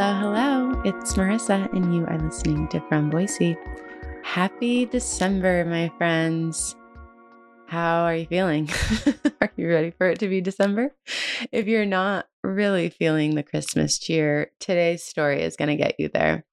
[0.00, 0.82] Hello, hello.
[0.82, 3.54] It's Marissa, and you are listening to From Boise.
[4.22, 6.74] Happy December, my friends.
[7.66, 8.70] How are you feeling?
[9.42, 10.94] are you ready for it to be December?
[11.52, 16.08] If you're not really feeling the Christmas cheer, today's story is going to get you
[16.08, 16.46] there.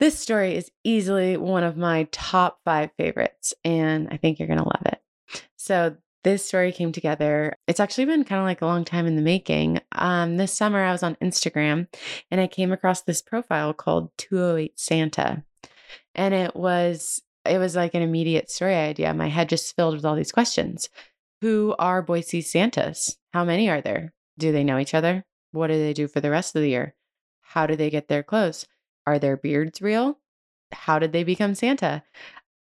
[0.00, 4.58] This story is easily one of my top five favorites, and I think you're going
[4.58, 5.00] to love it.
[5.54, 7.56] So, this story came together.
[7.66, 9.80] It's actually been kind of like a long time in the making.
[9.92, 11.86] Um, this summer, I was on Instagram
[12.30, 15.44] and I came across this profile called 208 Santa.
[16.14, 19.14] And it was it was like an immediate story idea.
[19.14, 20.90] My head just filled with all these questions.
[21.40, 23.16] Who are Boise Santas?
[23.32, 24.12] How many are there?
[24.38, 25.24] Do they know each other?
[25.52, 26.94] What do they do for the rest of the year?
[27.40, 28.66] How do they get their clothes?
[29.06, 30.18] Are their beards real?
[30.72, 32.02] How did they become Santa?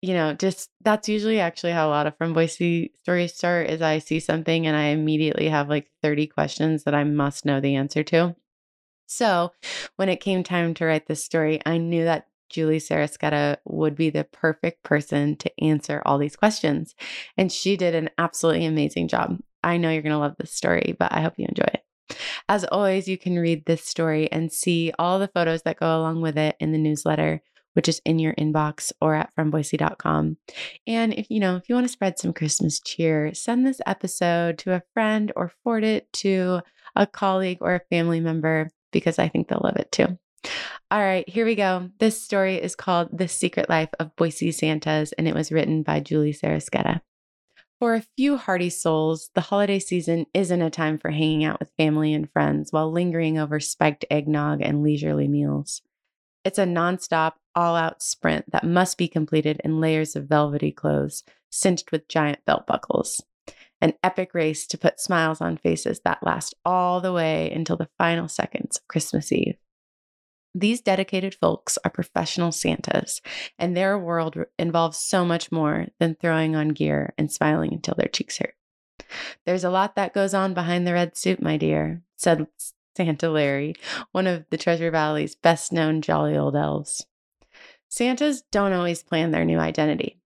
[0.05, 3.81] You know, just that's usually actually how a lot of from Boise stories start is
[3.81, 7.75] I see something and I immediately have like 30 questions that I must know the
[7.75, 8.35] answer to.
[9.07, 9.51] So
[9.95, 14.11] when it came time to write this story, I knew that Julie Sarasqueta would be
[14.11, 16.93] the perfect person to answer all these questions.
[17.35, 19.39] And she did an absolutely amazing job.
[19.63, 21.83] I know you're going to love this story, but I hope you enjoy it.
[22.47, 26.21] As always, you can read this story and see all the photos that go along
[26.21, 27.41] with it in the newsletter
[27.75, 30.37] which is in your inbox or at fromboise.com.
[30.87, 34.57] And if you know, if you want to spread some Christmas cheer, send this episode
[34.59, 36.61] to a friend or forward it to
[36.95, 40.17] a colleague or a family member because I think they'll love it too.
[40.91, 41.89] All right, here we go.
[41.99, 45.99] This story is called The Secret Life of Boise Santas, and it was written by
[45.99, 47.01] Julie Sarasqueta.
[47.79, 51.73] For a few hearty souls, the holiday season isn't a time for hanging out with
[51.77, 55.81] family and friends while lingering over spiked eggnog and leisurely meals.
[56.45, 61.23] It's a nonstop, all out sprint that must be completed in layers of velvety clothes,
[61.49, 63.23] cinched with giant belt buckles.
[63.81, 67.89] An epic race to put smiles on faces that last all the way until the
[67.97, 69.57] final seconds of Christmas Eve.
[70.57, 73.21] These dedicated folks are professional Santas,
[73.59, 78.07] and their world involves so much more than throwing on gear and smiling until their
[78.07, 78.55] cheeks hurt.
[79.45, 82.47] There's a lot that goes on behind the red suit, my dear, said
[82.95, 83.75] Santa Larry,
[84.13, 87.05] one of the Treasure Valley's best known jolly old elves.
[87.95, 90.19] Santas don't always plan their new identity.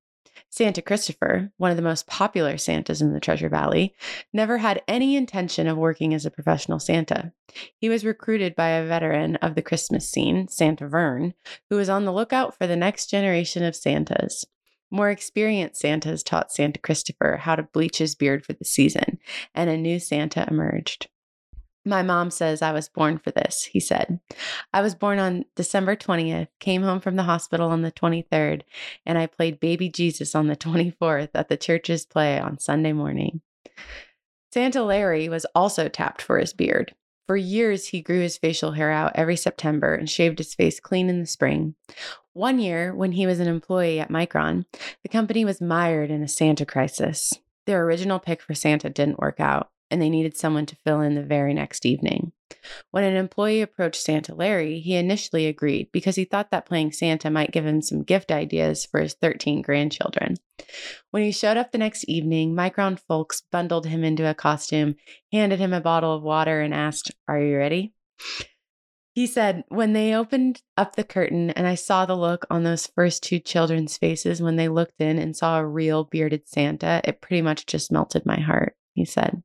[0.50, 3.94] Santa Christopher, one of the most popular Santas in the Treasure Valley,
[4.34, 7.32] never had any intention of working as a professional Santa.
[7.78, 11.36] He was recruited by a veteran of the Christmas scene, Santa Vern,
[11.70, 14.46] who was on the lookout for the next generation of Santas.
[14.90, 19.20] More experienced Santas taught Santa Christopher how to bleach his beard for the season,
[19.54, 21.08] and a new Santa emerged.
[21.90, 24.20] My mom says I was born for this, he said.
[24.72, 28.62] I was born on December 20th, came home from the hospital on the 23rd,
[29.08, 33.42] and I played baby Jesus on the 24th at the church's play on Sunday morning.
[34.54, 36.94] Santa Larry was also tapped for his beard.
[37.26, 41.10] For years, he grew his facial hair out every September and shaved his face clean
[41.10, 41.74] in the spring.
[42.34, 44.66] One year, when he was an employee at Micron,
[45.02, 47.34] the company was mired in a Santa crisis.
[47.66, 51.16] Their original pick for Santa didn't work out and they needed someone to fill in
[51.16, 52.32] the very next evening.
[52.92, 57.30] When an employee approached Santa Larry, he initially agreed because he thought that playing Santa
[57.30, 60.36] might give him some gift ideas for his 13 grandchildren.
[61.12, 64.96] When he showed up the next evening, Micron folks bundled him into a costume,
[65.32, 67.94] handed him a bottle of water, and asked, Are you ready?
[69.14, 72.88] He said, When they opened up the curtain and I saw the look on those
[72.88, 77.22] first two children's faces when they looked in and saw a real bearded Santa, it
[77.22, 79.42] pretty much just melted my heart he said.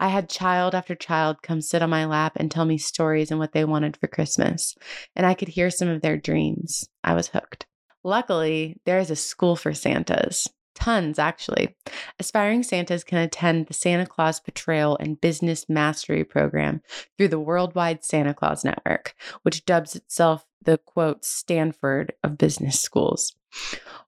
[0.00, 3.38] I had child after child come sit on my lap and tell me stories and
[3.38, 4.76] what they wanted for Christmas,
[5.14, 6.88] and I could hear some of their dreams.
[7.04, 7.66] I was hooked.
[8.04, 10.48] Luckily, there is a school for Santas.
[10.74, 11.76] Tons, actually.
[12.20, 16.82] Aspiring Santas can attend the Santa Claus Portrayal and Business Mastery Program
[17.16, 23.34] through the Worldwide Santa Claus Network, which dubs itself the quote Stanford of business schools.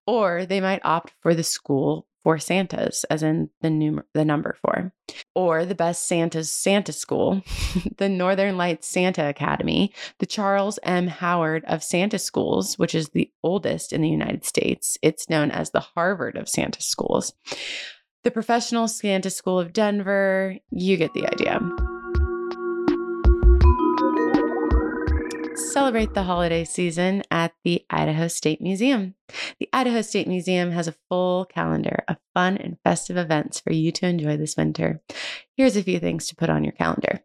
[0.07, 4.57] Or they might opt for the school for Santas, as in the num- the number
[4.61, 4.93] four,
[5.35, 7.43] or the best Santa's Santa School,
[7.99, 11.07] the Northern Lights Santa Academy, the Charles M.
[11.07, 14.99] Howard of Santa Schools, which is the oldest in the United States.
[15.03, 17.33] It's known as the Harvard of Santa Schools,
[18.25, 20.57] the Professional Santa School of Denver.
[20.71, 21.61] You get the idea.
[25.81, 29.15] Celebrate the holiday season at the Idaho State Museum.
[29.59, 33.91] The Idaho State Museum has a full calendar of fun and festive events for you
[33.93, 35.01] to enjoy this winter.
[35.57, 37.23] Here's a few things to put on your calendar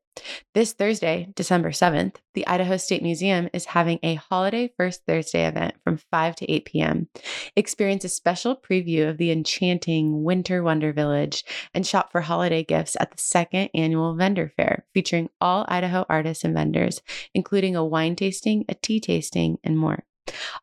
[0.53, 5.75] This Thursday, December 7th, the Idaho State Museum is having a holiday First Thursday event
[5.83, 7.09] from 5 to 8 p.m.
[7.55, 12.95] Experience a special preview of the enchanting Winter Wonder Village and shop for holiday gifts
[12.99, 17.01] at the second annual vendor fair, featuring all Idaho artists and vendors,
[17.33, 20.05] including a wine tasting, a tea tasting, and more.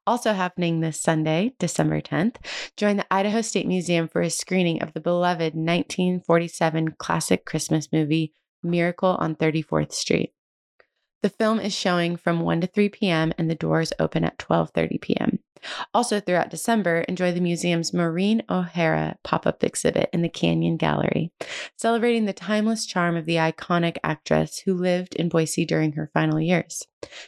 [0.07, 2.37] Also happening this Sunday, December 10th,
[2.77, 8.33] join the Idaho State Museum for a screening of the beloved 1947 classic Christmas movie,
[8.63, 10.33] Miracle on 34th Street.
[11.23, 13.33] The film is showing from 1 to 3 p.m.
[13.39, 15.39] and the doors open at 12:30 p.m.
[15.95, 21.31] Also throughout December, enjoy the museum's Maureen O'Hara pop-up exhibit in the Canyon Gallery,
[21.77, 26.41] celebrating the timeless charm of the iconic actress who lived in Boise during her final
[26.41, 26.83] years.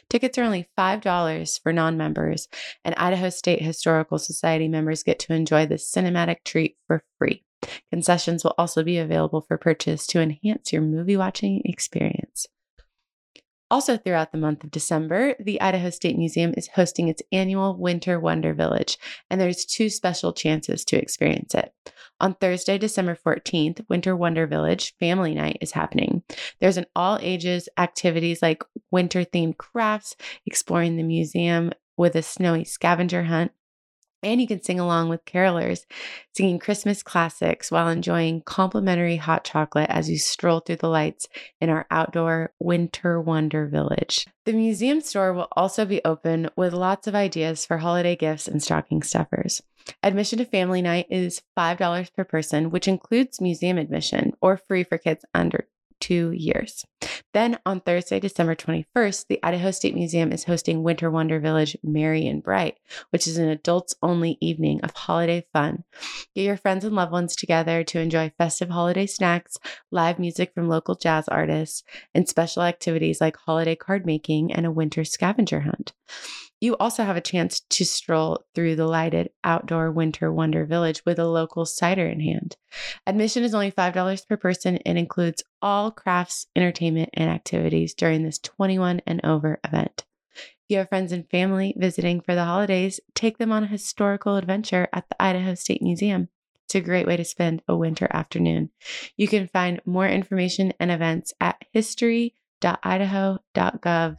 [0.09, 2.49] Tickets are only $5 for non-members,
[2.83, 7.45] and Idaho State Historical Society members get to enjoy this cinematic treat for free.
[7.91, 12.47] Concessions will also be available for purchase to enhance your movie watching experience.
[13.71, 18.19] Also, throughout the month of December, the Idaho State Museum is hosting its annual Winter
[18.19, 21.73] Wonder Village, and there's two special chances to experience it.
[22.19, 26.21] On Thursday, December 14th, Winter Wonder Village Family Night is happening.
[26.61, 30.15] There's an all ages activities like winter themed crafts,
[30.45, 33.51] exploring the museum with a snowy scavenger hunt,
[34.25, 35.85] and you can sing along with carolers,
[36.35, 41.27] singing Christmas classics while enjoying complimentary hot chocolate as you stroll through the lights
[41.61, 44.25] in our outdoor Winter Wonder Village.
[44.45, 48.61] The museum store will also be open with lots of ideas for holiday gifts and
[48.61, 49.61] stocking stuffers.
[50.01, 54.97] Admission to family night is $5 per person, which includes museum admission or free for
[54.97, 55.67] kids under
[55.99, 56.83] two years.
[57.35, 62.27] Then on Thursday, December 21st, the Idaho State Museum is hosting Winter Wonder Village Merry
[62.27, 62.77] and Bright,
[63.09, 65.83] which is an adults only evening of holiday fun.
[66.33, 69.57] Get your friends and loved ones together to enjoy festive holiday snacks,
[69.91, 71.83] live music from local jazz artists,
[72.13, 75.91] and special activities like holiday card making and a winter scavenger hunt.
[76.65, 81.19] You also have a chance to stroll through the lighted outdoor winter wonder village with
[81.19, 82.57] a local cider in hand.
[83.05, 88.39] Admission is only $5 per person and includes all crafts, entertainment, and activities during this
[88.39, 90.05] 21 and over event.
[90.33, 94.35] If you have friends and family visiting for the holidays, take them on a historical
[94.35, 96.29] adventure at the Idaho State Museum.
[96.63, 98.71] It's a great way to spend a winter afternoon.
[99.17, 104.17] You can find more information and events at history.idaho.gov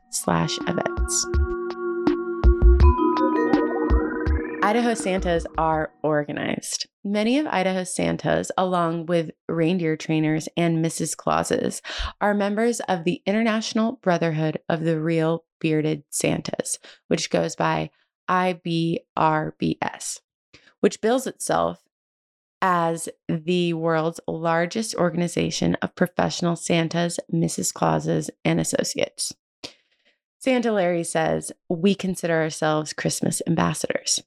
[4.67, 6.89] Idaho Santas are organized.
[7.05, 11.17] Many of Idaho Santas, along with reindeer trainers and Mrs.
[11.17, 11.81] Clauses,
[12.21, 17.91] are members of the International Brotherhood of the Real Bearded Santas, which goes by
[18.29, 20.19] IBRBS,
[20.81, 21.85] which bills itself
[22.61, 27.73] as the world's largest organization of professional Santas, Mrs.
[27.73, 29.33] Clauses, and associates.
[30.41, 34.25] Santa Larry says, We consider ourselves Christmas ambassadors.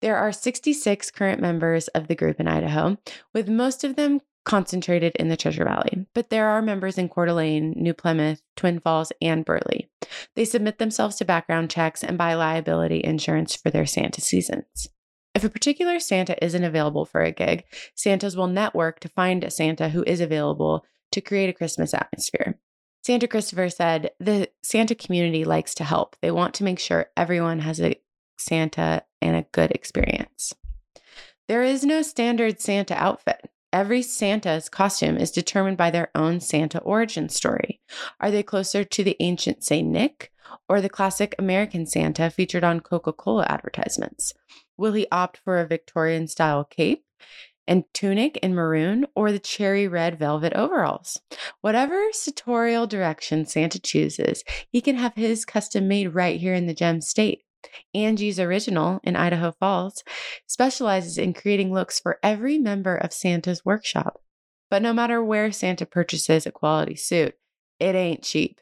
[0.00, 2.98] There are 66 current members of the group in Idaho,
[3.34, 7.26] with most of them concentrated in the Treasure Valley, but there are members in Coeur
[7.26, 9.90] d'Alene, New Plymouth, Twin Falls, and Burley.
[10.36, 14.88] They submit themselves to background checks and buy liability insurance for their Santa seasons.
[15.34, 17.64] If a particular Santa isn't available for a gig,
[17.94, 22.58] Santas will network to find a Santa who is available to create a Christmas atmosphere.
[23.04, 26.16] Santa Christopher said, The Santa community likes to help.
[26.22, 28.00] They want to make sure everyone has a
[28.38, 30.54] Santa and a good experience.
[31.48, 33.50] There is no standard Santa outfit.
[33.72, 37.80] Every Santa's costume is determined by their own Santa origin story.
[38.18, 39.86] Are they closer to the ancient St.
[39.86, 40.32] Nick
[40.68, 44.32] or the classic American Santa featured on Coca Cola advertisements?
[44.78, 47.04] Will he opt for a Victorian style cape
[47.66, 51.20] and tunic in maroon or the cherry red velvet overalls?
[51.60, 56.74] Whatever sartorial direction Santa chooses, he can have his custom made right here in the
[56.74, 57.42] Gem State.
[57.94, 60.02] Angie's Original in Idaho Falls
[60.46, 64.20] specializes in creating looks for every member of Santa's workshop.
[64.70, 67.34] But no matter where Santa purchases a quality suit,
[67.80, 68.60] it ain't cheap.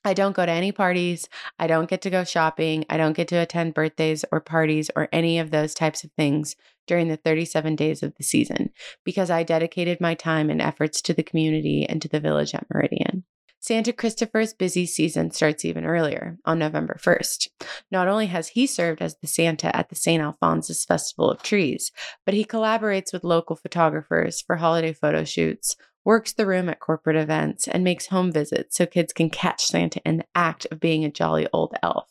[0.05, 1.29] I don't go to any parties.
[1.58, 2.86] I don't get to go shopping.
[2.89, 6.58] I don't get to attend birthdays or parties or any of those types of things
[6.88, 8.72] during the 37 days of the season
[9.05, 12.67] because I dedicated my time and efforts to the community and to the village at
[12.70, 13.24] Meridian.
[13.63, 17.48] Santa Christopher's busy season starts even earlier, on November 1st.
[17.89, 20.22] Not only has he served as the Santa at the St.
[20.22, 21.93] Alphonsus Festival of Trees,
[22.25, 27.15] but he collaborates with local photographers for holiday photo shoots, works the room at corporate
[27.15, 31.05] events, and makes home visits so kids can catch Santa in the act of being
[31.05, 32.10] a jolly old elf.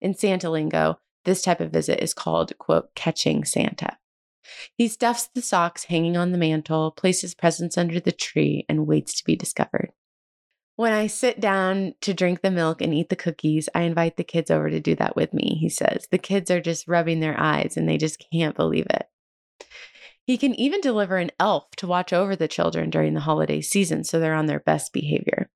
[0.00, 3.98] In Santa lingo, this type of visit is called, quote, catching Santa.
[4.74, 9.12] He stuffs the socks hanging on the mantle, places presents under the tree, and waits
[9.18, 9.92] to be discovered.
[10.76, 14.24] When I sit down to drink the milk and eat the cookies, I invite the
[14.24, 16.08] kids over to do that with me, he says.
[16.10, 19.06] The kids are just rubbing their eyes and they just can't believe it.
[20.26, 24.02] He can even deliver an elf to watch over the children during the holiday season
[24.02, 25.48] so they're on their best behavior.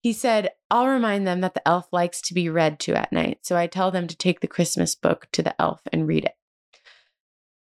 [0.00, 3.40] He said, I'll remind them that the elf likes to be read to at night,
[3.42, 6.36] so I tell them to take the Christmas book to the elf and read it.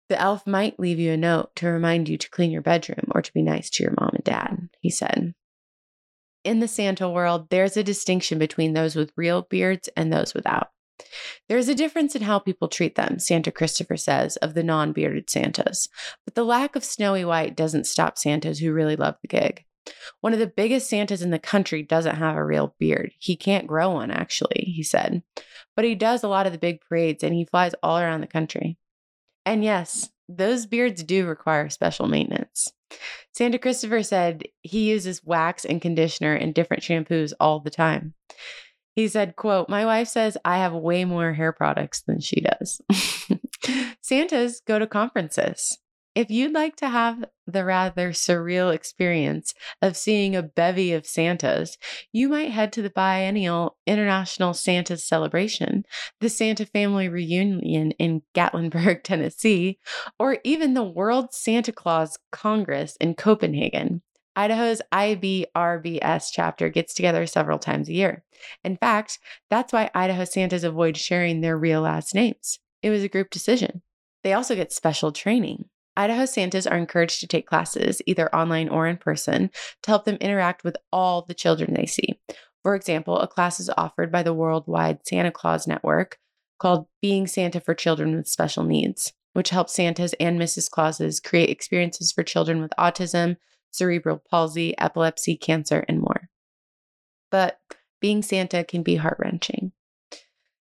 [0.08, 3.20] The elf might leave you a note to remind you to clean your bedroom or
[3.20, 5.34] to be nice to your mom and dad, he said
[6.44, 10.68] in the Santa world, there's a distinction between those with real beards and those without.
[11.48, 15.28] There's a difference in how people treat them, Santa Christopher says, of the non bearded
[15.28, 15.88] Santas.
[16.24, 19.64] But the lack of snowy white doesn't stop Santas who really love the gig.
[20.20, 23.12] One of the biggest Santas in the country doesn't have a real beard.
[23.18, 25.22] He can't grow one, actually, he said.
[25.74, 28.26] But he does a lot of the big parades and he flies all around the
[28.28, 28.78] country.
[29.44, 32.72] And yes, those beards do require special maintenance.
[33.32, 38.14] Santa Christopher said he uses wax and conditioner and different shampoos all the time.
[38.94, 42.80] He said, quote, My wife says I have way more hair products than she does.
[44.02, 45.78] Santas go to conferences.
[46.14, 51.78] If you'd like to have the rather surreal experience of seeing a bevy of Santas,
[52.12, 55.84] you might head to the biennial International Santa's Celebration,
[56.20, 59.78] the Santa Family Reunion in Gatlinburg, Tennessee,
[60.18, 64.02] or even the World Santa Claus Congress in Copenhagen.
[64.36, 68.22] Idaho's IBRBS chapter gets together several times a year.
[68.62, 72.58] In fact, that's why Idaho Santas avoid sharing their real last names.
[72.82, 73.80] It was a group decision.
[74.22, 75.66] They also get special training.
[75.96, 79.50] Idaho Santas are encouraged to take classes, either online or in person,
[79.82, 82.18] to help them interact with all the children they see.
[82.62, 86.18] For example, a class is offered by the Worldwide Santa Claus Network
[86.58, 90.70] called Being Santa for Children with Special Needs, which helps Santas and Mrs.
[90.70, 93.36] Clauses create experiences for children with autism,
[93.72, 96.30] cerebral palsy, epilepsy, cancer, and more.
[97.30, 97.58] But
[98.00, 99.72] being Santa can be heart wrenching.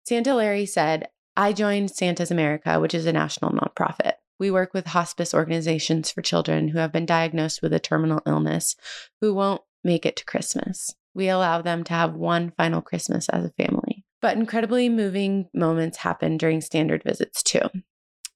[0.06, 4.14] Santa Larry said, I joined Santa's America, which is a national nonprofit.
[4.40, 8.76] We work with hospice organizations for children who have been diagnosed with a terminal illness
[9.22, 10.94] who won't make it to Christmas.
[11.14, 14.04] We allow them to have one final Christmas as a family.
[14.22, 17.70] But incredibly moving moments happen during standard visits too.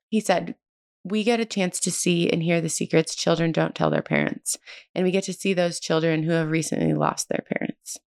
[0.08, 0.56] He said,
[1.04, 4.58] we get a chance to see and hear the secrets children don't tell their parents.
[4.94, 7.98] And we get to see those children who have recently lost their parents.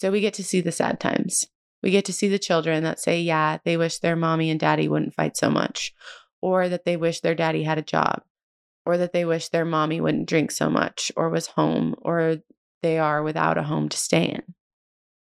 [0.00, 1.46] So we get to see the sad times.
[1.82, 4.88] We get to see the children that say, yeah, they wish their mommy and daddy
[4.88, 5.92] wouldn't fight so much,
[6.46, 8.22] or that they wish their daddy had a job,
[8.84, 12.36] or that they wish their mommy wouldn't drink so much, or was home, or
[12.82, 14.54] they are without a home to stay in.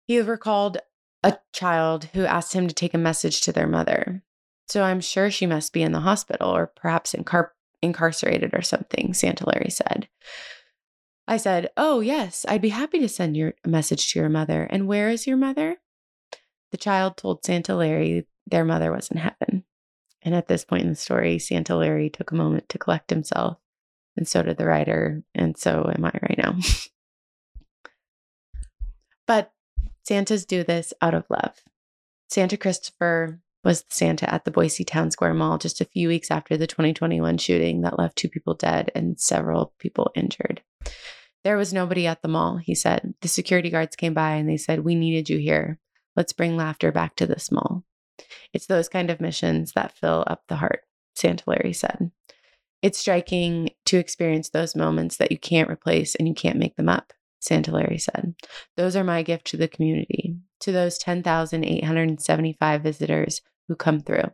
[0.06, 0.78] He recalled
[1.24, 4.24] a child who asked him to take a message to their mother.
[4.68, 9.14] So I'm sure she must be in the hospital or perhaps incar- incarcerated or something,
[9.14, 10.10] Santa Larry said.
[11.30, 14.68] I said, Oh, yes, I'd be happy to send your message to your mother.
[14.70, 15.78] And where is your mother?
[16.72, 19.64] The child told Santa Larry their mother was in heaven.
[20.26, 23.60] And at this point in the story, Santa Larry took a moment to collect himself,
[24.18, 26.58] and so did the writer, and so am I right now.
[29.28, 29.54] but
[30.04, 31.62] Santas do this out of love.
[32.28, 36.32] Santa Christopher was the Santa at the Boise Town Square Mall just a few weeks
[36.32, 40.62] after the 2021 shooting that left two people dead and several people injured.
[41.44, 43.14] There was nobody at the mall, he said.
[43.22, 45.80] The security guards came by and they said, We needed you here.
[46.16, 47.84] Let's bring laughter back to this mall.
[48.54, 50.82] It's those kind of missions that fill up the heart,
[51.16, 52.12] Santa Larry said.
[52.82, 56.90] It's striking to experience those moments that you can't replace and you can't make them
[56.90, 58.36] up, Santa Larry said.
[58.78, 64.32] Those are my gift to the community, to those 10,875 visitors who come through.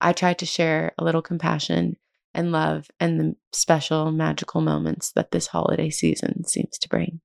[0.00, 1.96] I try to share a little compassion
[2.34, 7.20] and love and the special magical moments that this holiday season seems to bring.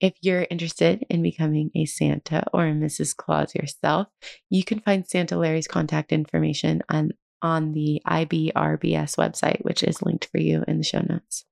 [0.00, 3.14] If you're interested in becoming a Santa or a Mrs.
[3.14, 4.08] Claus yourself,
[4.48, 7.10] you can find Santa Larry's contact information on,
[7.42, 11.44] on the IBRBS website, which is linked for you in the show notes.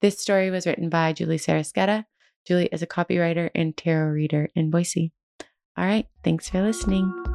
[0.00, 2.06] This story was written by Julie Sarasqueta.
[2.44, 5.12] Julie is a copywriter and tarot reader in Boise.
[5.78, 6.06] All right.
[6.24, 7.31] Thanks for listening.